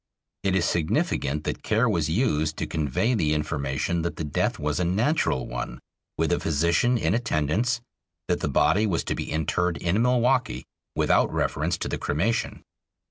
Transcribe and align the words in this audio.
It 0.41 0.55
is 0.55 0.65
significant 0.65 1.43
that 1.43 1.61
care 1.61 1.87
was 1.87 2.09
used 2.09 2.57
to 2.57 2.65
convey 2.65 3.13
the 3.13 3.35
information 3.35 4.01
that 4.01 4.15
the 4.15 4.23
death 4.23 4.57
was 4.57 4.79
a 4.79 4.83
natural 4.83 5.45
one 5.47 5.77
with 6.17 6.31
a 6.31 6.39
physician 6.39 6.97
in 6.97 7.13
attendance; 7.13 7.81
that 8.27 8.39
the 8.39 8.47
body 8.47 8.87
was 8.87 9.03
to 9.03 9.13
be 9.13 9.29
interred 9.31 9.77
in 9.77 10.01
Milwaukee, 10.01 10.65
without 10.95 11.31
reference 11.31 11.77
to 11.77 11.87
the 11.87 11.99
cremation. 11.99 12.63